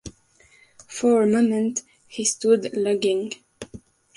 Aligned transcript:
For 0.87 1.21
a 1.21 1.27
moment 1.27 1.83
he 2.07 2.25
stood 2.25 2.75
lugging. 2.75 3.33